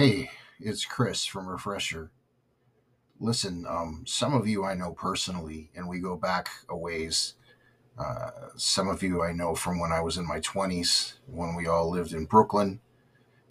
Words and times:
Hey, 0.00 0.30
it's 0.58 0.86
Chris 0.86 1.26
from 1.26 1.46
Refresher. 1.46 2.10
Listen, 3.20 3.66
um, 3.68 4.04
some 4.06 4.32
of 4.32 4.48
you 4.48 4.64
I 4.64 4.72
know 4.72 4.92
personally, 4.92 5.70
and 5.76 5.86
we 5.86 5.98
go 6.00 6.16
back 6.16 6.48
a 6.70 6.74
ways. 6.74 7.34
Uh, 7.98 8.30
some 8.56 8.88
of 8.88 9.02
you 9.02 9.22
I 9.22 9.32
know 9.32 9.54
from 9.54 9.78
when 9.78 9.92
I 9.92 10.00
was 10.00 10.16
in 10.16 10.26
my 10.26 10.40
20s, 10.40 11.16
when 11.26 11.54
we 11.54 11.66
all 11.66 11.90
lived 11.90 12.14
in 12.14 12.24
Brooklyn. 12.24 12.80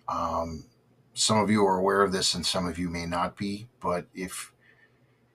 Um, 0.08 0.66
some 1.14 1.38
of 1.38 1.52
you 1.52 1.64
are 1.68 1.77
aware 1.77 2.02
of 2.02 2.12
this, 2.12 2.34
and 2.34 2.43
some 2.43 2.68
of 2.68 2.79
you 2.79 2.89
may 2.89 3.05
not 3.05 3.38
be. 3.38 3.68
But 3.79 4.07
if 4.16 4.52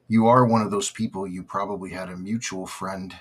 you 0.09 0.27
are 0.27 0.45
one 0.45 0.63
of 0.63 0.73
those 0.73 0.91
people, 0.91 1.29
you 1.29 1.45
probably 1.45 1.91
had 1.91 2.09
a 2.09 2.17
mutual 2.17 2.67
friend 2.67 3.15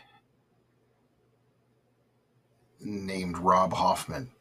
named 2.80 3.38
Rob 3.38 3.74
Hoffman. 3.74 4.32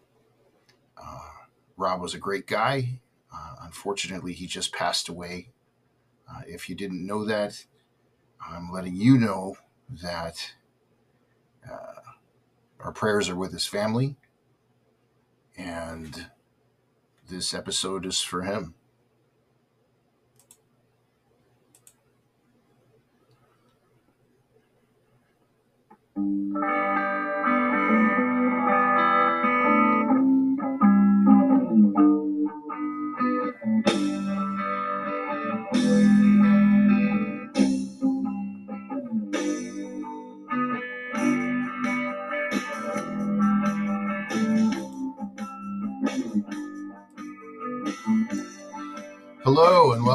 Uh, 0.96 1.28
Rob 1.76 2.00
was 2.00 2.14
a 2.14 2.18
great 2.18 2.46
guy. 2.46 2.98
Uh, 3.34 3.56
unfortunately, 3.62 4.32
he 4.32 4.46
just 4.46 4.72
passed 4.72 5.08
away. 5.08 5.48
Uh, 6.28 6.42
if 6.46 6.68
you 6.68 6.74
didn't 6.74 7.06
know 7.06 7.24
that, 7.24 7.64
I'm 8.46 8.70
letting 8.70 8.96
you 8.96 9.18
know 9.18 9.56
that 10.02 10.54
uh, 11.70 12.00
our 12.80 12.92
prayers 12.92 13.28
are 13.28 13.36
with 13.36 13.52
his 13.52 13.66
family, 13.66 14.16
and 15.56 16.26
this 17.28 17.54
episode 17.54 18.06
is 18.06 18.20
for 18.20 18.42
him. 18.42 18.74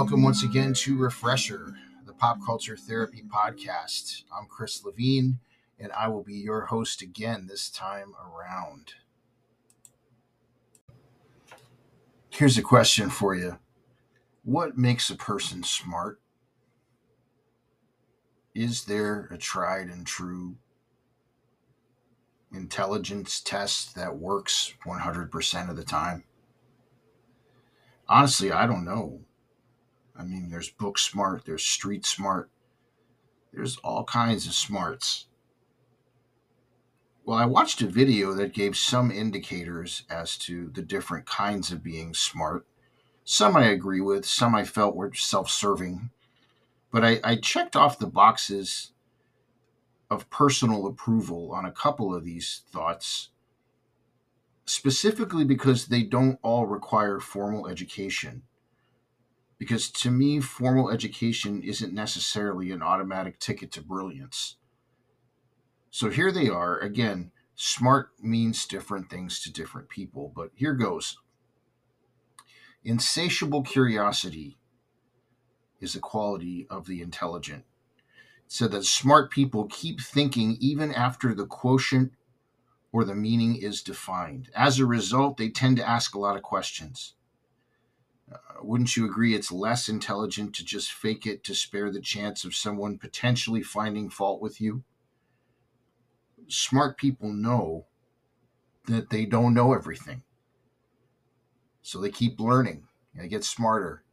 Welcome 0.08 0.24
once 0.24 0.42
again 0.42 0.74
to 0.74 0.98
Refresher, 0.98 1.76
the 2.06 2.14
pop 2.14 2.38
culture 2.46 2.78
therapy 2.78 3.24
podcast. 3.28 4.24
I'm 4.34 4.48
Chris 4.48 4.86
Levine, 4.86 5.40
and 5.82 5.92
I 5.92 6.08
will 6.08 6.24
be 6.24 6.36
your 6.36 6.62
host 6.62 7.02
again 7.02 7.46
this 7.46 7.70
time 7.70 8.14
around. 8.26 8.94
Here's 12.30 12.58
a 12.58 12.62
question 12.62 13.10
for 13.10 13.36
you 13.36 13.60
What 14.46 14.78
makes 14.78 15.10
a 15.10 15.16
person 15.18 15.62
smart? 15.64 16.22
Is 18.56 18.86
there 18.86 19.28
a 19.30 19.38
tried 19.38 19.88
and 19.88 20.08
true 20.08 20.56
intelligence 22.54 23.42
test 23.42 23.94
that 23.96 24.18
works 24.18 24.74
100% 24.86 25.70
of 25.70 25.76
the 25.76 25.84
time? 25.84 26.24
Honestly, 28.08 28.54
I 28.54 28.66
don't 28.68 28.86
know. 28.86 29.27
I 30.18 30.24
mean, 30.24 30.50
there's 30.50 30.70
book 30.70 30.98
smart, 30.98 31.46
there's 31.46 31.64
street 31.64 32.06
smart, 32.06 32.50
there's 33.54 33.78
all 33.78 34.04
kinds 34.04 34.48
of 34.48 34.54
smarts. 34.54 35.28
Well, 37.24 37.38
I 37.38 37.46
watched 37.46 37.82
a 37.82 37.88
video 37.88 38.34
that 38.34 38.54
gave 38.54 38.78
some 38.78 39.12
indicators 39.12 40.04
as 40.10 40.38
to 40.40 40.70
the 40.74 40.82
different 40.82 41.26
kinds 41.26 41.72
of 41.72 41.84
being 41.84 42.14
smart. 42.14 42.66
Some 43.26 43.58
I 43.58 43.66
agree 43.66 44.00
with, 44.00 44.26
some 44.26 44.56
I 44.56 44.64
felt 44.64 44.96
were 44.96 45.14
self 45.14 45.50
serving. 45.50 46.10
But 46.90 47.04
I, 47.04 47.20
I, 47.24 47.36
checked 47.36 47.76
off 47.76 48.00
the 48.00 48.08
boxes 48.08 48.94
of 50.10 50.30
personal 50.30 50.88
approval 50.88 51.52
on 51.52 51.66
a 51.66 51.72
couple 51.72 52.16
of 52.16 52.24
these 52.24 52.62
thoughts, 52.72 53.30
specifically 54.66 55.44
because 55.44 55.88
they 55.88 56.04
don't 56.04 56.40
all 56.42 56.66
require 56.66 57.20
formal 57.20 57.68
education 57.68 58.44
because 59.58 59.90
to 59.90 60.12
me, 60.12 60.40
formal 60.40 60.90
education 60.90 61.62
isn't 61.64 61.94
necessarily 61.94 62.72
an 62.72 62.82
automatic 62.82 63.40
ticket 63.40 63.72
to 63.72 63.82
brilliance. 63.82 64.58
So 65.90 66.10
here 66.10 66.32
they 66.32 66.48
are. 66.48 66.78
Again, 66.78 67.32
smart 67.56 68.12
means 68.22 68.68
different 68.68 69.10
things 69.10 69.42
to 69.42 69.52
different 69.52 69.90
people, 69.90 70.32
but 70.36 70.52
here 70.54 70.74
goes. 70.74 71.18
Insatiable 72.84 73.64
curiosity 73.64 74.58
is 75.80 75.96
a 75.96 76.00
quality 76.00 76.68
of 76.70 76.86
the 76.86 77.02
intelligent. 77.02 77.66
It 78.46 78.52
said 78.52 78.72
that 78.72 78.86
smart 78.86 79.32
people 79.32 79.66
keep 79.66 80.02
thinking 80.02 80.58
even 80.60 80.94
after 80.94 81.34
the 81.34 81.48
quotient 81.48 82.14
or 82.92 83.04
the 83.04 83.16
meaning 83.16 83.56
is 83.56 83.82
defined. 83.82 84.50
As 84.56 84.80
a 84.80 84.86
result, 84.86 85.38
they 85.38 85.50
tend 85.50 85.78
to 85.78 85.88
ask 85.88 86.16
a 86.16 86.20
lot 86.20 86.38
of 86.38 86.44
questions. 86.44 87.16
Uh, 88.32 88.38
wouldn't 88.62 88.98
you 88.98 89.06
agree 89.06 89.34
it's 89.34 89.52
less 89.52 89.88
intelligent 89.88 90.54
to 90.54 90.66
just 90.66 90.92
fake 90.92 91.26
it 91.26 91.44
to 91.44 91.56
spare 91.56 91.92
the 91.92 92.02
chance 92.02 92.44
of 92.44 92.56
someone 92.56 92.98
potentially 92.98 93.64
finding 93.64 94.10
fault 94.10 94.42
with 94.42 94.60
you? 94.60 94.84
Smart 96.48 96.98
people 96.98 97.32
know 97.32 97.86
that 98.86 99.10
they 99.10 99.26
don't 99.26 99.54
know 99.54 99.74
everything. 99.74 100.24
So 101.82 102.00
they 102.00 102.10
keep 102.10 102.40
learning, 102.40 102.88
they 103.16 103.28
get 103.28 103.44
smarter. 103.44 104.04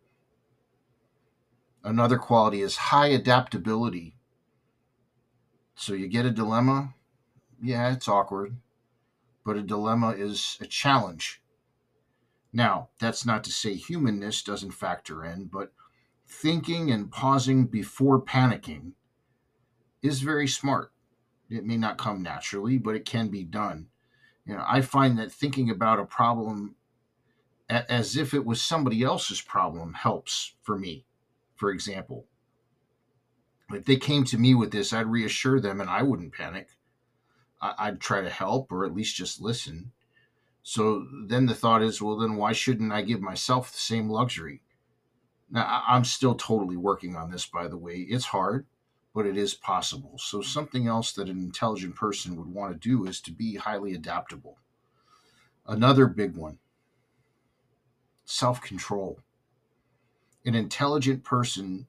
Another 1.83 2.19
quality 2.19 2.63
is 2.63 2.77
high 2.77 3.09
adaptability. 3.09 4.17
So 5.75 5.93
you 5.93 6.09
get 6.09 6.25
a 6.25 6.31
dilemma, 6.31 6.95
yeah, 7.61 7.93
it's 7.93 8.09
awkward, 8.09 8.57
but 9.45 9.57
a 9.57 9.63
dilemma 9.63 10.11
is 10.11 10.57
a 10.61 10.67
challenge 10.67 11.43
now, 12.55 12.91
that's 13.01 13.27
not 13.27 13.43
to 13.45 13.51
say 13.51 13.75
humanness 13.75 14.43
doesn't 14.43 14.71
factor 14.71 15.25
in, 15.25 15.47
but 15.47 15.73
thinking 16.27 16.91
and 16.93 17.11
pausing 17.11 17.67
before 17.67 18.21
panicking 18.21 18.93
is 20.03 20.21
very 20.21 20.47
smart. 20.47 20.93
It 21.51 21.65
may 21.65 21.77
not 21.77 21.99
come 21.99 22.23
naturally, 22.23 22.79
but 22.79 22.95
it 22.95 23.05
can 23.05 23.29
be 23.29 23.43
done. 23.43 23.89
You 24.47 24.55
know, 24.55 24.65
I 24.67 24.83
find 24.83 25.19
that 25.19 25.33
thinking 25.33 25.69
about 25.69 25.99
a 25.99 26.05
problem 26.05 26.77
as 27.69 28.17
if 28.17 28.33
it 28.33 28.45
was 28.45 28.63
somebody 28.63 29.03
else's 29.03 29.41
problem 29.41 29.95
helps 29.95 30.55
for 30.63 30.79
me. 30.79 31.07
For 31.57 31.71
example, 31.71 32.27
if 33.71 33.85
they 33.85 33.97
came 33.97 34.23
to 34.25 34.39
me 34.39 34.55
with 34.55 34.71
this, 34.71 34.93
I'd 34.93 35.07
reassure 35.07 35.59
them 35.59 35.81
and 35.81 35.91
I 35.91 36.03
wouldn't 36.03 36.35
panic. 36.35 36.69
I'd 37.61 38.01
try 38.01 38.21
to 38.21 38.31
help 38.31 38.71
or 38.71 38.85
at 38.85 38.95
least 38.95 39.17
just 39.17 39.41
listen. 39.41 39.91
So 40.67 41.07
then 41.27 41.45
the 41.45 41.55
thought 41.55 41.83
is, 41.83 42.01
well, 42.01 42.17
then 42.17 42.37
why 42.37 42.55
shouldn't 42.55 42.91
I 42.91 43.03
give 43.03 43.21
myself 43.21 43.71
the 43.71 43.79
same 43.79 44.09
luxury? 44.09 44.63
Now, 45.51 45.85
I'm 45.87 46.05
still 46.05 46.35
totally 46.35 46.79
working 46.79 47.15
on 47.15 47.31
this, 47.31 47.45
by 47.45 47.69
the 47.69 47.77
way. 47.77 47.97
It's 47.97 48.25
hard, 48.25 48.65
but 49.15 49.27
it 49.27 49.37
is 49.37 49.53
possible. 49.53 50.15
So, 50.17 50.41
something 50.41 50.87
else 50.87 51.13
that 51.13 51.29
an 51.29 51.39
intelligent 51.39 51.97
person 51.97 52.35
would 52.37 52.49
want 52.49 52.73
to 52.73 52.89
do 52.89 53.05
is 53.07 53.21
to 53.21 53.31
be 53.31 53.57
highly 53.57 53.93
adaptable. 53.93 54.57
Another 55.67 56.07
big 56.07 56.35
one 56.35 56.59
self 58.25 58.63
control. 58.63 59.21
An 60.47 60.55
intelligent 60.55 61.25
person 61.25 61.87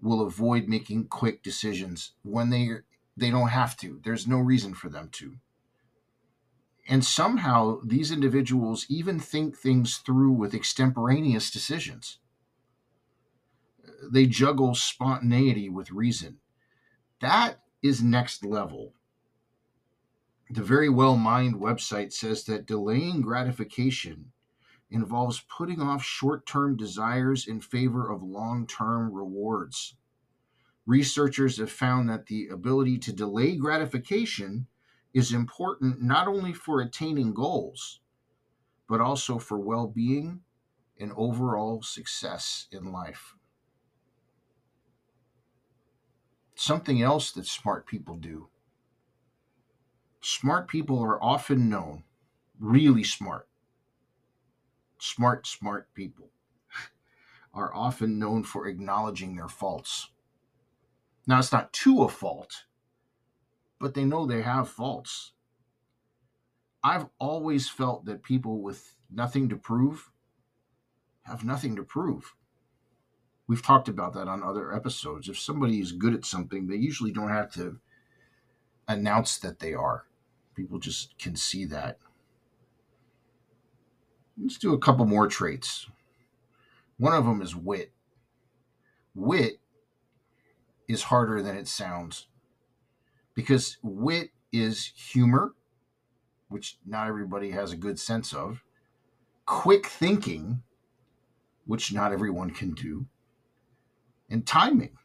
will 0.00 0.22
avoid 0.22 0.68
making 0.68 1.08
quick 1.08 1.42
decisions 1.42 2.12
when 2.22 2.48
they 2.48 2.70
they 3.14 3.30
don't 3.30 3.48
have 3.48 3.76
to. 3.76 4.00
There's 4.02 4.26
no 4.26 4.38
reason 4.38 4.72
for 4.72 4.88
them 4.88 5.10
to. 5.12 5.36
And 6.86 7.04
somehow 7.04 7.80
these 7.84 8.10
individuals 8.10 8.86
even 8.88 9.18
think 9.18 9.56
things 9.56 9.96
through 9.96 10.32
with 10.32 10.54
extemporaneous 10.54 11.50
decisions. 11.50 12.18
They 14.10 14.26
juggle 14.26 14.74
spontaneity 14.74 15.70
with 15.70 15.90
reason. 15.90 16.38
That 17.20 17.60
is 17.82 18.02
next 18.02 18.44
level. 18.44 18.92
The 20.50 20.62
Very 20.62 20.90
Well 20.90 21.16
Mind 21.16 21.54
website 21.54 22.12
says 22.12 22.44
that 22.44 22.66
delaying 22.66 23.22
gratification 23.22 24.32
involves 24.90 25.44
putting 25.48 25.80
off 25.80 26.04
short 26.04 26.46
term 26.46 26.76
desires 26.76 27.46
in 27.46 27.60
favor 27.60 28.10
of 28.10 28.22
long 28.22 28.66
term 28.66 29.10
rewards. 29.12 29.96
Researchers 30.86 31.56
have 31.56 31.72
found 31.72 32.10
that 32.10 32.26
the 32.26 32.48
ability 32.48 32.98
to 32.98 33.12
delay 33.12 33.56
gratification 33.56 34.66
is 35.14 35.32
important 35.32 36.02
not 36.02 36.26
only 36.26 36.52
for 36.52 36.80
attaining 36.80 37.32
goals, 37.32 38.00
but 38.88 39.00
also 39.00 39.38
for 39.38 39.58
well 39.58 39.86
being 39.86 40.40
and 40.98 41.12
overall 41.16 41.82
success 41.82 42.66
in 42.72 42.92
life. 42.92 43.34
Something 46.56 47.00
else 47.00 47.32
that 47.32 47.46
smart 47.46 47.86
people 47.86 48.16
do. 48.16 48.48
Smart 50.20 50.68
people 50.68 51.00
are 51.02 51.22
often 51.22 51.68
known, 51.68 52.04
really 52.58 53.04
smart, 53.04 53.48
smart, 54.98 55.46
smart 55.46 55.92
people 55.94 56.30
are 57.54 57.74
often 57.74 58.18
known 58.18 58.42
for 58.42 58.66
acknowledging 58.66 59.36
their 59.36 59.48
faults. 59.48 60.08
Now, 61.26 61.38
it's 61.38 61.52
not 61.52 61.72
to 61.74 62.02
a 62.04 62.08
fault, 62.08 62.64
but 63.80 63.94
they 63.94 64.04
know 64.04 64.26
they 64.26 64.42
have 64.42 64.68
faults. 64.68 65.32
I've 66.82 67.06
always 67.18 67.68
felt 67.68 68.04
that 68.04 68.22
people 68.22 68.60
with 68.60 68.94
nothing 69.10 69.48
to 69.48 69.56
prove 69.56 70.10
have 71.22 71.44
nothing 71.44 71.74
to 71.76 71.82
prove. 71.82 72.34
We've 73.46 73.62
talked 73.62 73.88
about 73.88 74.14
that 74.14 74.28
on 74.28 74.42
other 74.42 74.74
episodes. 74.74 75.28
If 75.28 75.38
somebody 75.38 75.80
is 75.80 75.92
good 75.92 76.14
at 76.14 76.24
something, 76.24 76.66
they 76.66 76.76
usually 76.76 77.12
don't 77.12 77.30
have 77.30 77.50
to 77.54 77.78
announce 78.88 79.38
that 79.38 79.58
they 79.58 79.74
are. 79.74 80.04
People 80.54 80.78
just 80.78 81.18
can 81.18 81.36
see 81.36 81.64
that. 81.66 81.98
Let's 84.40 84.58
do 84.58 84.74
a 84.74 84.78
couple 84.78 85.04
more 85.06 85.28
traits. 85.28 85.86
One 86.98 87.14
of 87.14 87.24
them 87.24 87.42
is 87.42 87.54
wit. 87.54 87.92
Wit 89.14 89.60
is 90.88 91.04
harder 91.04 91.42
than 91.42 91.56
it 91.56 91.68
sounds 91.68 92.26
because 93.34 93.78
wit 93.82 94.30
is 94.52 94.92
humor, 94.96 95.54
which 96.48 96.78
not 96.86 97.08
everybody 97.08 97.50
has 97.50 97.72
a 97.72 97.76
good 97.76 97.98
sense 97.98 98.32
of, 98.32 98.62
quick 99.46 99.86
thinking, 99.86 100.62
which 101.66 101.92
not 101.92 102.12
everyone 102.12 102.50
can 102.50 102.72
do, 102.72 103.06
and 104.30 104.46
timing. 104.46 104.96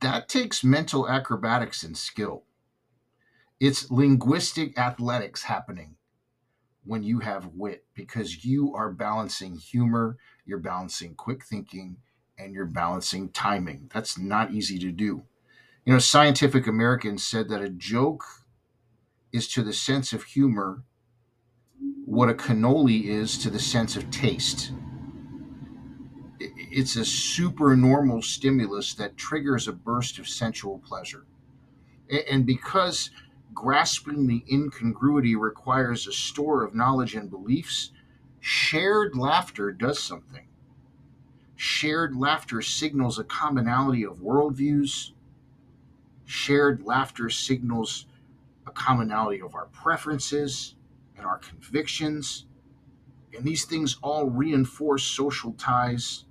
That 0.00 0.28
takes 0.28 0.62
mental 0.62 1.08
acrobatics 1.08 1.82
and 1.82 1.96
skill. 1.96 2.44
It's 3.58 3.90
linguistic 3.90 4.78
athletics 4.78 5.42
happening 5.44 5.96
when 6.84 7.02
you 7.02 7.20
have 7.20 7.46
wit 7.54 7.84
because 7.94 8.44
you 8.44 8.74
are 8.74 8.90
balancing 8.90 9.56
humor, 9.56 10.16
you're 10.44 10.58
balancing 10.58 11.14
quick 11.14 11.44
thinking, 11.44 11.96
and 12.38 12.52
you're 12.52 12.66
balancing 12.66 13.28
timing. 13.30 13.88
That's 13.92 14.18
not 14.18 14.52
easy 14.52 14.78
to 14.80 14.90
do. 14.90 15.22
You 15.84 15.92
know, 15.92 15.98
Scientific 15.98 16.68
American 16.68 17.18
said 17.18 17.48
that 17.48 17.60
a 17.60 17.68
joke 17.68 18.24
is 19.32 19.48
to 19.48 19.62
the 19.62 19.72
sense 19.72 20.12
of 20.12 20.22
humor 20.22 20.84
what 22.04 22.28
a 22.28 22.34
cannoli 22.34 23.06
is 23.06 23.36
to 23.38 23.50
the 23.50 23.58
sense 23.58 23.96
of 23.96 24.10
taste. 24.10 24.72
It's 26.38 26.94
a 26.94 27.04
super 27.04 27.74
normal 27.76 28.22
stimulus 28.22 28.94
that 28.94 29.16
triggers 29.16 29.66
a 29.66 29.72
burst 29.72 30.18
of 30.18 30.28
sensual 30.28 30.78
pleasure. 30.78 31.26
And 32.30 32.46
because 32.46 33.10
grasping 33.54 34.26
the 34.26 34.44
incongruity 34.52 35.34
requires 35.34 36.06
a 36.06 36.12
store 36.12 36.62
of 36.62 36.74
knowledge 36.74 37.14
and 37.14 37.30
beliefs, 37.30 37.90
shared 38.40 39.16
laughter 39.16 39.72
does 39.72 40.02
something. 40.02 40.46
Shared 41.56 42.14
laughter 42.14 42.62
signals 42.62 43.18
a 43.18 43.24
commonality 43.24 44.04
of 44.04 44.18
worldviews. 44.18 45.12
Shared 46.32 46.82
laughter 46.86 47.28
signals 47.28 48.06
a 48.66 48.70
commonality 48.70 49.42
of 49.42 49.54
our 49.54 49.66
preferences 49.66 50.76
and 51.14 51.26
our 51.26 51.36
convictions. 51.36 52.46
And 53.36 53.44
these 53.44 53.66
things 53.66 53.98
all 54.00 54.30
reinforce 54.30 55.04
social 55.04 55.52
ties 55.52 56.24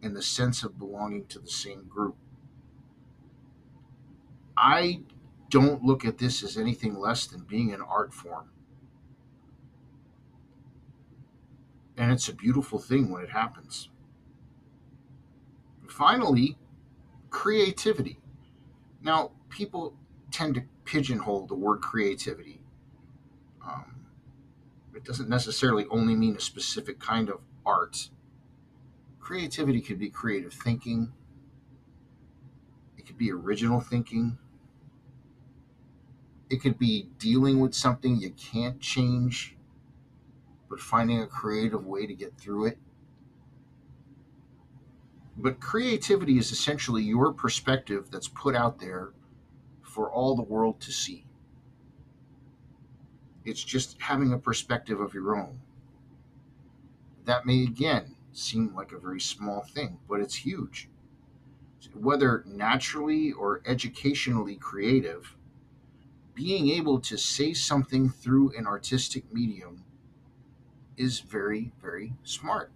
and 0.00 0.14
the 0.14 0.22
sense 0.22 0.62
of 0.62 0.78
belonging 0.78 1.26
to 1.26 1.40
the 1.40 1.50
same 1.50 1.88
group. 1.88 2.14
I 4.56 5.00
don't 5.50 5.82
look 5.82 6.04
at 6.04 6.18
this 6.18 6.44
as 6.44 6.56
anything 6.56 6.96
less 6.96 7.26
than 7.26 7.40
being 7.40 7.74
an 7.74 7.82
art 7.82 8.14
form. 8.14 8.50
And 11.96 12.12
it's 12.12 12.28
a 12.28 12.32
beautiful 12.32 12.78
thing 12.78 13.10
when 13.10 13.24
it 13.24 13.30
happens. 13.30 13.88
Finally, 15.88 16.56
creativity. 17.30 18.20
Now, 19.06 19.30
people 19.50 19.94
tend 20.32 20.56
to 20.56 20.64
pigeonhole 20.84 21.46
the 21.46 21.54
word 21.54 21.80
creativity. 21.80 22.60
Um, 23.64 24.06
it 24.96 25.04
doesn't 25.04 25.28
necessarily 25.28 25.86
only 25.92 26.16
mean 26.16 26.34
a 26.34 26.40
specific 26.40 26.98
kind 26.98 27.28
of 27.28 27.38
art. 27.64 28.10
Creativity 29.20 29.80
could 29.80 30.00
be 30.00 30.10
creative 30.10 30.52
thinking, 30.52 31.12
it 32.98 33.06
could 33.06 33.16
be 33.16 33.30
original 33.30 33.80
thinking, 33.80 34.38
it 36.50 36.60
could 36.60 36.76
be 36.76 37.08
dealing 37.20 37.60
with 37.60 37.74
something 37.74 38.16
you 38.16 38.30
can't 38.30 38.80
change, 38.80 39.56
but 40.68 40.80
finding 40.80 41.20
a 41.20 41.28
creative 41.28 41.86
way 41.86 42.06
to 42.06 42.14
get 42.14 42.36
through 42.36 42.66
it. 42.66 42.78
But 45.38 45.60
creativity 45.60 46.38
is 46.38 46.50
essentially 46.50 47.02
your 47.02 47.32
perspective 47.32 48.08
that's 48.10 48.28
put 48.28 48.56
out 48.56 48.78
there 48.80 49.12
for 49.82 50.10
all 50.10 50.34
the 50.34 50.42
world 50.42 50.80
to 50.80 50.92
see. 50.92 51.26
It's 53.44 53.62
just 53.62 54.00
having 54.00 54.32
a 54.32 54.38
perspective 54.38 54.98
of 54.98 55.14
your 55.14 55.36
own. 55.36 55.60
That 57.24 57.46
may 57.46 57.62
again 57.64 58.16
seem 58.32 58.74
like 58.74 58.92
a 58.92 58.98
very 58.98 59.20
small 59.20 59.62
thing, 59.62 59.98
but 60.08 60.20
it's 60.20 60.34
huge. 60.34 60.88
Whether 61.94 62.42
naturally 62.46 63.32
or 63.32 63.62
educationally 63.64 64.56
creative, 64.56 65.36
being 66.34 66.68
able 66.68 67.00
to 67.00 67.16
say 67.16 67.54
something 67.54 68.10
through 68.10 68.52
an 68.56 68.66
artistic 68.66 69.32
medium 69.32 69.84
is 70.96 71.20
very, 71.20 71.72
very 71.80 72.14
smart. 72.24 72.72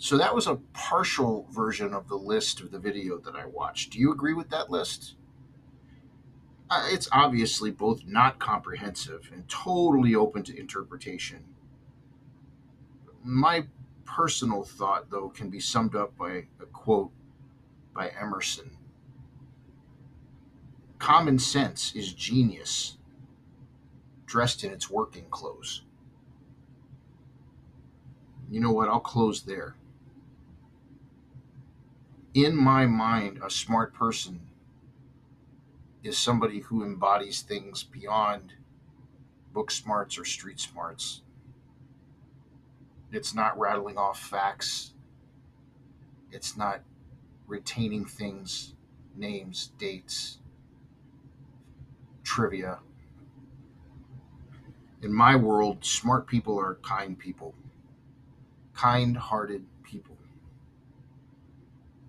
So 0.00 0.16
that 0.16 0.34
was 0.34 0.46
a 0.46 0.56
partial 0.72 1.46
version 1.50 1.92
of 1.92 2.08
the 2.08 2.16
list 2.16 2.62
of 2.62 2.70
the 2.70 2.78
video 2.78 3.18
that 3.18 3.36
I 3.36 3.44
watched. 3.44 3.92
Do 3.92 3.98
you 3.98 4.10
agree 4.10 4.32
with 4.32 4.48
that 4.48 4.70
list? 4.70 5.14
Uh, 6.70 6.88
it's 6.90 7.06
obviously 7.12 7.70
both 7.70 8.06
not 8.06 8.38
comprehensive 8.38 9.30
and 9.30 9.46
totally 9.46 10.14
open 10.14 10.42
to 10.44 10.58
interpretation. 10.58 11.44
My 13.22 13.66
personal 14.06 14.64
thought, 14.64 15.10
though, 15.10 15.28
can 15.28 15.50
be 15.50 15.60
summed 15.60 15.94
up 15.94 16.16
by 16.16 16.46
a 16.62 16.66
quote 16.72 17.10
by 17.94 18.10
Emerson 18.18 18.70
Common 20.98 21.38
sense 21.38 21.94
is 21.94 22.14
genius 22.14 22.96
dressed 24.24 24.64
in 24.64 24.72
its 24.72 24.88
working 24.88 25.26
clothes. 25.28 25.82
You 28.50 28.60
know 28.60 28.72
what? 28.72 28.88
I'll 28.88 28.98
close 29.00 29.42
there 29.42 29.76
in 32.34 32.56
my 32.56 32.86
mind, 32.86 33.40
a 33.44 33.50
smart 33.50 33.92
person 33.92 34.40
is 36.02 36.16
somebody 36.16 36.60
who 36.60 36.84
embodies 36.84 37.42
things 37.42 37.82
beyond 37.82 38.54
book 39.52 39.70
smarts 39.70 40.16
or 40.18 40.24
street 40.24 40.60
smarts. 40.60 41.22
It's 43.12 43.34
not 43.34 43.58
rattling 43.58 43.98
off 43.98 44.20
facts. 44.20 44.92
It's 46.30 46.56
not 46.56 46.82
retaining 47.48 48.04
things, 48.04 48.74
names, 49.16 49.72
dates, 49.78 50.38
trivia. 52.22 52.78
In 55.02 55.12
my 55.12 55.34
world, 55.34 55.84
smart 55.84 56.28
people 56.28 56.58
are 56.60 56.76
kind 56.76 57.18
people, 57.18 57.54
kind 58.72 59.16
hearted 59.16 59.64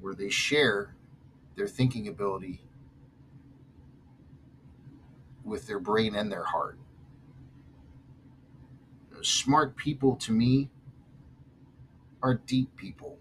where 0.01 0.13
they 0.13 0.29
share 0.29 0.95
their 1.55 1.67
thinking 1.67 2.07
ability 2.07 2.61
with 5.43 5.67
their 5.67 5.79
brain 5.79 6.15
and 6.15 6.31
their 6.31 6.43
heart. 6.43 6.77
Smart 9.23 9.75
people 9.75 10.15
to 10.15 10.31
me 10.31 10.71
are 12.23 12.33
deep 12.33 12.75
people. 12.75 13.19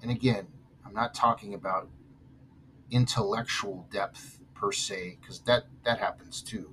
And 0.00 0.10
again, 0.10 0.46
I'm 0.84 0.94
not 0.94 1.12
talking 1.14 1.54
about 1.54 1.88
intellectual 2.90 3.88
depth 3.90 4.38
per 4.54 4.70
se, 4.70 5.18
because 5.20 5.40
that, 5.40 5.64
that 5.84 5.98
happens 5.98 6.40
too. 6.40 6.72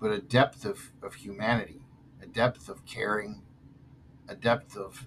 But 0.00 0.12
a 0.12 0.18
depth 0.18 0.64
of, 0.64 0.92
of 1.02 1.14
humanity, 1.14 1.82
a 2.22 2.26
depth 2.26 2.68
of 2.68 2.84
caring, 2.86 3.42
a 4.26 4.34
depth 4.34 4.76
of 4.76 5.06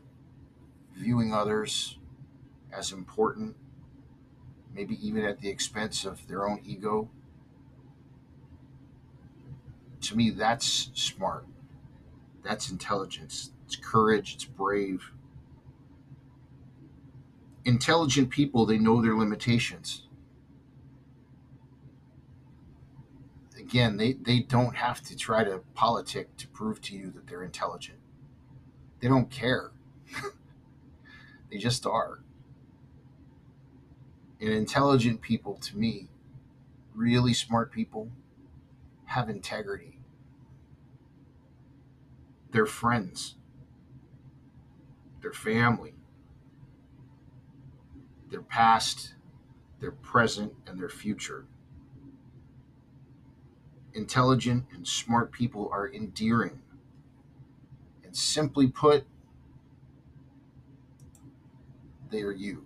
viewing 0.97 1.33
others 1.33 1.97
as 2.71 2.91
important, 2.91 3.55
maybe 4.73 4.97
even 5.05 5.23
at 5.23 5.39
the 5.39 5.49
expense 5.49 6.05
of 6.05 6.27
their 6.27 6.47
own 6.47 6.59
ego. 6.65 7.09
To 10.01 10.15
me, 10.15 10.29
that's 10.29 10.91
smart. 10.93 11.45
That's 12.43 12.69
intelligence. 12.69 13.51
It's 13.65 13.75
courage. 13.75 14.35
It's 14.35 14.45
brave. 14.45 15.11
Intelligent 17.65 18.29
people, 18.29 18.65
they 18.65 18.77
know 18.77 19.01
their 19.01 19.15
limitations. 19.15 20.07
again, 23.67 23.97
they, 23.97 24.13
they 24.13 24.39
don't 24.39 24.75
have 24.77 25.01
to 25.01 25.15
try 25.15 25.43
to 25.43 25.59
politic 25.73 26.35
to 26.37 26.47
prove 26.47 26.79
to 26.81 26.95
you 26.95 27.11
that 27.11 27.27
they're 27.27 27.43
intelligent. 27.43 27.97
They 29.01 29.09
don't 29.09 29.29
care. 29.29 29.71
they 31.51 31.57
just 31.57 31.85
are. 31.85 32.19
And 34.39 34.49
intelligent 34.49 35.21
people, 35.21 35.55
to 35.55 35.77
me, 35.77 36.09
really 36.93 37.33
smart 37.33 37.71
people, 37.71 38.09
have 39.05 39.29
integrity. 39.29 39.99
They're 42.51 42.65
friends, 42.65 43.35
their 45.21 45.33
family, 45.33 45.93
their 48.29 48.41
past, 48.41 49.15
their 49.79 49.91
present, 49.91 50.53
and 50.65 50.79
their 50.79 50.89
future. 50.89 51.45
Intelligent 53.93 54.65
and 54.73 54.87
smart 54.87 55.31
people 55.31 55.69
are 55.71 55.87
endearing. 55.91 56.61
And 58.03 58.15
simply 58.15 58.67
put, 58.67 59.05
they 62.09 62.21
are 62.21 62.31
you. 62.31 62.65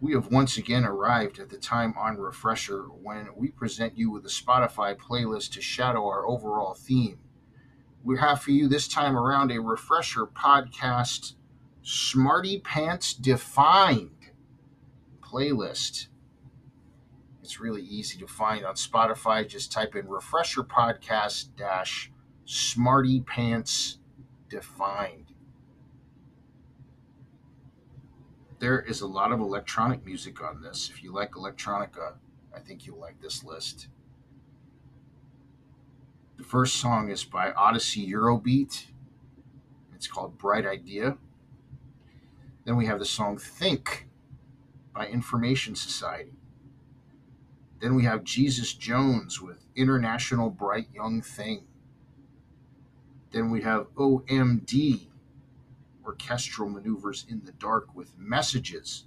We 0.00 0.12
have 0.12 0.30
once 0.30 0.56
again 0.56 0.84
arrived 0.84 1.38
at 1.38 1.48
the 1.48 1.56
time 1.56 1.94
on 1.98 2.18
Refresher 2.18 2.82
when 2.82 3.28
we 3.34 3.48
present 3.48 3.96
you 3.96 4.10
with 4.10 4.24
a 4.26 4.28
Spotify 4.28 4.96
playlist 4.96 5.52
to 5.52 5.62
shadow 5.62 6.06
our 6.06 6.26
overall 6.26 6.74
theme. 6.74 7.18
We 8.04 8.18
have 8.18 8.42
for 8.42 8.50
you 8.50 8.68
this 8.68 8.86
time 8.86 9.16
around 9.16 9.50
a 9.50 9.60
Refresher 9.60 10.26
podcast 10.26 11.34
Smarty 11.82 12.60
Pants 12.60 13.14
Defined 13.14 14.10
playlist. 15.20 16.08
It's 17.42 17.60
really 17.60 17.82
easy 17.82 18.18
to 18.18 18.26
find 18.26 18.64
on 18.64 18.74
Spotify. 18.74 19.48
Just 19.48 19.70
type 19.70 19.94
in 19.94 20.08
Refresher 20.08 20.64
Podcast 20.64 21.56
dash 21.56 22.10
Smarty 22.44 23.20
Pants 23.20 23.85
Defined. 24.48 25.32
there 28.58 28.80
is 28.80 29.00
a 29.00 29.06
lot 29.06 29.32
of 29.32 29.40
electronic 29.40 30.04
music 30.04 30.42
on 30.42 30.62
this. 30.62 30.90
If 30.90 31.02
you 31.02 31.12
like 31.12 31.32
electronica, 31.32 32.14
I 32.54 32.60
think 32.60 32.86
you'll 32.86 32.98
like 32.98 33.20
this 33.20 33.44
list. 33.44 33.88
The 36.38 36.44
first 36.44 36.76
song 36.76 37.10
is 37.10 37.24
by 37.24 37.52
Odyssey 37.52 38.06
Eurobeat. 38.10 38.86
It's 39.94 40.06
called 40.06 40.38
Bright 40.38 40.66
Idea. 40.66 41.16
Then 42.64 42.76
we 42.76 42.86
have 42.86 42.98
the 42.98 43.04
song 43.04 43.38
Think 43.38 44.08
by 44.94 45.06
Information 45.06 45.74
Society. 45.74 46.32
Then 47.80 47.94
we 47.94 48.04
have 48.04 48.24
Jesus 48.24 48.72
Jones 48.72 49.40
with 49.40 49.66
International 49.76 50.50
Bright 50.50 50.88
Young 50.94 51.20
Thing. 51.22 51.64
Then 53.32 53.50
we 53.50 53.62
have 53.62 53.92
OMD 53.94 55.08
orchestral 56.04 56.68
maneuvers 56.68 57.26
in 57.28 57.42
the 57.44 57.52
dark 57.52 57.94
with 57.94 58.16
messages. 58.16 59.04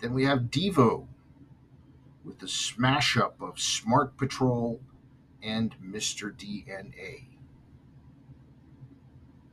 Then 0.00 0.12
we 0.12 0.24
have 0.24 0.50
Devo 0.50 1.06
with 2.24 2.38
the 2.38 2.48
smash 2.48 3.16
up 3.16 3.40
of 3.40 3.58
Smart 3.58 4.16
Patrol 4.16 4.80
and 5.42 5.74
Mr. 5.82 6.32
DNA. 6.32 7.24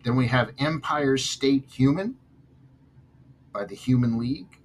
Then 0.04 0.16
we 0.16 0.28
have 0.28 0.54
Empire 0.58 1.18
State 1.18 1.66
Human 1.70 2.16
by 3.54 3.66
the 3.66 3.76
Human 3.76 4.18
League. 4.18 4.58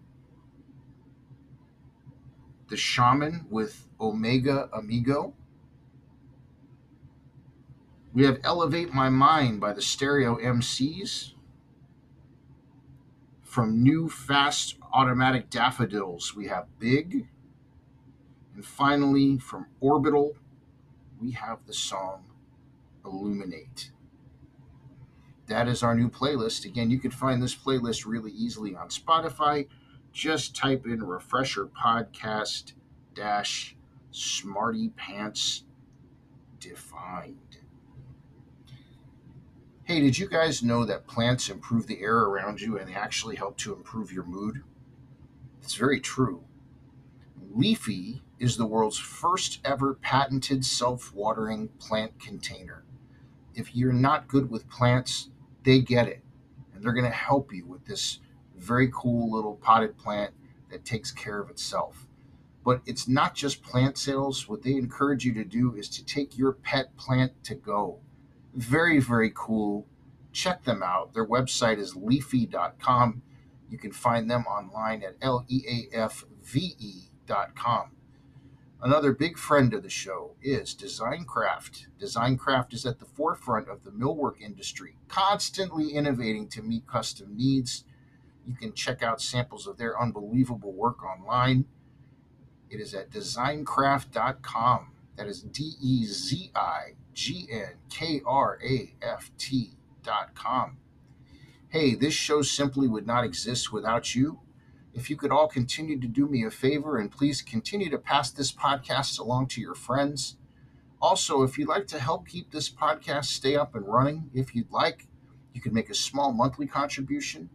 The 2.69 2.77
Shamen 2.77 3.49
with 3.51 3.87
Omega 4.01 4.69
Amigo. 4.73 5.35
We 8.17 8.25
have 8.25 8.41
Elevate 8.45 8.95
My 8.95 9.11
Mind 9.11 9.61
by 9.61 9.75
the 9.75 9.83
Stereo 9.83 10.39
MCs. 10.39 11.35
From 13.43 13.83
New 13.83 14.09
Fast 14.09 14.77
Automatic 14.91 15.51
Daffodils, 15.51 16.35
we 16.35 16.47
have 16.47 16.65
Big. 16.79 17.29
And 18.55 18.65
finally, 18.65 19.37
from 19.37 19.67
Orbital, 19.81 20.33
we 21.21 21.33
have 21.33 21.59
the 21.67 21.75
song 21.75 22.25
Illuminate. 23.05 23.91
That 25.49 25.69
is 25.69 25.83
our 25.83 25.95
new 25.95 26.09
playlist. 26.09 26.65
Again, 26.65 26.91
you 26.91 26.99
can 26.99 27.11
find 27.11 27.43
this 27.43 27.55
playlist 27.55 28.07
really 28.07 28.33
easily 28.33 28.75
on 28.75 28.89
Spotify. 28.89 29.69
Just 30.15 30.57
type 30.57 30.87
in 30.87 31.03
Refresher 31.03 31.67
Podcast 31.67 32.73
dash 33.15 33.77
Smarty 34.11 34.89
Pants 34.97 35.65
Defined. 36.59 37.59
Hey, 39.87 40.01
did 40.01 40.19
you 40.19 40.27
guys 40.29 40.65
know 40.65 40.85
that 40.85 41.07
plants 41.07 41.49
improve 41.49 41.87
the 41.87 42.01
air 42.01 42.19
around 42.19 42.61
you 42.61 42.77
and 42.77 42.89
they 42.89 42.95
actually 42.95 43.37
help 43.37 43.57
to 43.59 43.73
improve 43.73 44.11
your 44.11 44.25
mood? 44.25 44.65
It's 45.63 45.77
very 45.77 46.01
true. 46.01 46.43
Leafy 47.55 48.25
is 48.41 48.57
the 48.57 48.67
world's 48.67 48.99
first 48.99 49.61
ever 49.65 49.95
patented 49.95 50.65
self 50.65 51.15
watering 51.15 51.69
plant 51.79 52.19
container. 52.19 52.83
If 53.55 53.77
you're 53.77 53.93
not 53.93 54.27
good 54.27 54.51
with 54.51 54.69
plants, 54.69 55.31
they 55.63 55.79
get 55.83 56.09
it. 56.09 56.25
And 56.75 56.83
they're 56.83 56.93
going 56.93 57.05
to 57.05 57.11
help 57.17 57.53
you 57.53 57.65
with 57.65 57.87
this 57.87 58.19
very 58.57 58.91
cool 58.93 59.31
little 59.31 59.55
potted 59.55 59.97
plant 59.97 60.35
that 60.69 60.85
takes 60.85 61.13
care 61.13 61.39
of 61.39 61.49
itself. 61.49 62.09
But 62.65 62.83
it's 62.87 63.07
not 63.07 63.37
just 63.37 63.63
plant 63.63 63.99
sales. 63.99 64.49
What 64.49 64.65
they 64.65 64.73
encourage 64.73 65.25
you 65.25 65.33
to 65.35 65.45
do 65.45 65.77
is 65.77 65.89
to 65.91 66.05
take 66.05 66.37
your 66.37 66.55
pet 66.55 66.97
plant 66.97 67.45
to 67.45 67.55
go 67.55 68.01
very, 68.57 68.99
very 69.01 69.31
cool. 69.35 69.87
Check 70.33 70.65
them 70.65 70.83
out. 70.83 71.15
Their 71.15 71.27
website 71.27 71.79
is 71.79 71.95
leafy.com. 71.95 73.23
You 73.71 73.79
can 73.79 73.93
find 73.93 74.31
them 74.31 74.45
online 74.47 75.03
at 75.03 75.17
L 75.21 75.45
E 75.49 75.63
A 75.69 75.97
F 75.97 76.25
V 76.43 76.75
E.com. 76.79 77.91
Another 78.83 79.13
big 79.13 79.39
friend 79.39 79.73
of 79.75 79.83
the 79.83 79.91
show 79.91 80.37
is 80.43 80.75
Designcraft. 80.75 81.87
Designcraft 82.01 82.73
is 82.75 82.85
at 82.85 82.99
the 82.99 83.07
forefront 83.07 83.69
of 83.69 83.85
the 83.85 83.91
millwork 83.91 84.41
industry, 84.41 84.97
constantly 85.09 85.91
innovating 85.91 86.49
to 86.49 86.63
meet 86.63 86.87
custom 86.87 87.37
needs. 87.37 87.85
You 88.47 88.55
can 88.55 88.75
check 88.75 89.03
out 89.03 89.21
samples 89.21 89.67
of 89.67 89.77
their 89.77 90.01
unbelievable 90.01 90.73
work 90.73 91.03
online. 91.03 91.65
It 92.71 92.81
is 92.81 92.95
at 92.95 93.11
designcraft.com. 93.11 94.93
That 95.17 95.27
is 95.27 95.43
D 95.43 95.73
E 95.81 96.05
Z 96.05 96.51
I 96.55 96.95
G 97.15 97.49
N 97.51 97.75
K 97.89 98.21
R 98.27 98.59
A 98.63 98.95
F 99.01 99.31
T 99.39 99.71
dot 100.03 100.35
com. 100.35 100.77
Hey, 101.69 101.95
this 101.95 102.15
show 102.15 102.43
simply 102.43 102.87
would 102.87 103.07
not 103.07 103.25
exist 103.25 103.73
without 103.73 104.15
you. 104.15 104.41
If 104.93 105.11
you 105.11 105.17
could 105.17 105.33
all 105.33 105.49
continue 105.49 105.99
to 106.01 106.07
do 106.07 106.27
me 106.27 106.45
a 106.45 106.51
favor 106.51 106.99
and 106.99 107.11
please 107.11 107.43
continue 107.43 107.91
to 107.91 107.99
pass 107.99 108.31
this 108.31 108.53
podcast 108.53 109.19
along 109.19 109.49
to 109.49 109.61
your 109.61 109.75
friends. 109.75 110.37
Also, 111.01 111.43
if 111.43 111.59
you'd 111.59 111.69
like 111.69 111.87
to 111.89 111.99
help 111.99 112.27
keep 112.27 112.51
this 112.51 112.71
podcast 112.71 113.27
stay 113.27 113.57
up 113.57 113.75
and 113.75 113.87
running, 113.87 114.31
if 114.33 114.55
you'd 114.55 114.71
like, 114.71 115.07
you 115.53 115.61
can 115.61 115.75
make 115.75 115.91
a 115.91 115.95
small 115.95 116.33
monthly 116.33 116.67
contribution. 116.67 117.51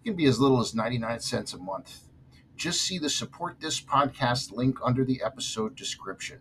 It 0.00 0.08
can 0.08 0.16
be 0.16 0.26
as 0.26 0.40
little 0.40 0.60
as 0.60 0.74
99 0.74 1.20
cents 1.20 1.54
a 1.54 1.58
month. 1.58 2.00
Just 2.56 2.82
see 2.82 2.98
the 2.98 3.10
support 3.10 3.60
this 3.60 3.80
podcast 3.80 4.52
link 4.52 4.78
under 4.82 5.04
the 5.04 5.22
episode 5.22 5.74
description. 5.74 6.40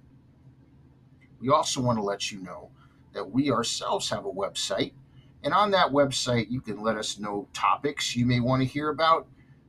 We 1.43 1.49
also 1.49 1.81
want 1.81 1.99
to 1.99 2.03
let 2.03 2.31
you 2.31 2.41
know 2.41 2.71
that 3.11 3.29
we 3.29 3.51
ourselves 3.51 4.09
have 4.09 4.25
a 4.25 4.31
website. 4.31 4.93
And 5.43 5.53
on 5.53 5.71
that 5.71 5.89
website, 5.89 6.49
you 6.49 6.61
can 6.61 6.81
let 6.81 6.95
us 6.95 7.19
know 7.19 7.49
topics 7.51 8.15
you 8.15 8.25
may 8.25 8.39
want 8.39 8.61
to 8.61 8.65
hear 8.65 8.87
about. 8.87 9.27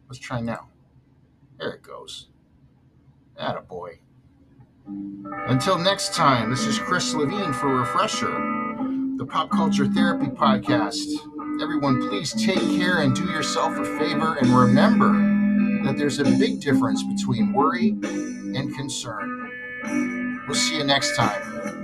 Let's 0.09 0.19
try 0.19 0.41
now. 0.41 0.69
There 1.59 1.71
it 1.71 1.83
goes. 1.83 2.29
Atta 3.39 3.63
boy. 3.63 4.01
Until 4.87 5.79
next 5.79 6.15
time, 6.15 6.51
this 6.51 6.67
is 6.67 6.79
Chris 6.79 7.15
Levine 7.15 7.53
for 7.53 7.69
Refresher, 7.69 8.33
the 9.17 9.27
Pop 9.27 9.51
Culture 9.51 9.87
Therapy 9.87 10.27
Podcast. 10.27 11.28
Everyone, 11.61 12.09
please 12.09 12.33
take 12.35 12.61
care 12.79 13.01
and 13.01 13.17
do 13.17 13.25
yourself 13.25 13.77
a 13.77 13.85
favor 13.99 14.37
and 14.37 14.49
remember 14.49 15.13
that 15.85 15.99
there's 15.99 16.21
a 16.21 16.25
big 16.25 16.61
difference 16.61 17.03
between 17.03 17.53
worry 17.53 17.89
and 17.91 18.75
concern. 18.77 19.51
We'll 20.47 20.55
see 20.55 20.79
you 20.79 20.85
next 20.85 21.17
time. 21.17 21.78